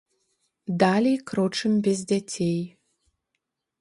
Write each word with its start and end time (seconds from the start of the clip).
Далей 0.83 1.17
крочым 1.31 1.73
без 1.89 1.97
дзяцей. 2.13 2.61